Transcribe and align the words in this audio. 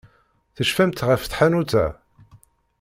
Tecfamt 0.55 1.05
ɣef 1.07 1.21
tḥanut-a? 1.25 1.85